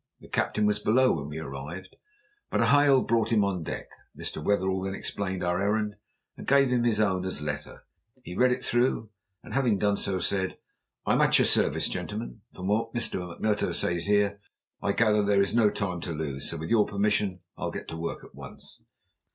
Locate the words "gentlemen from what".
11.87-12.95